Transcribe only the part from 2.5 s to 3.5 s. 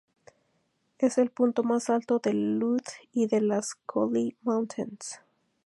Louth y de